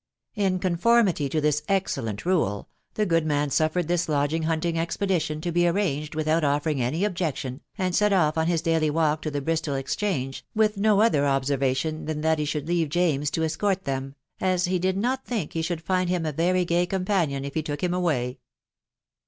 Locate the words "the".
2.95-3.05, 9.29-9.41